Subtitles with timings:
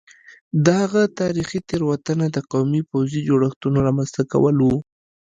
[0.65, 4.77] د هغه تاریخي تېروتنه د قومي پوځي جوړښتونو رامنځته کول وو